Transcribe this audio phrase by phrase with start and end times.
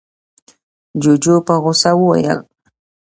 [1.01, 2.39] جُوجُو په غوسه وويل: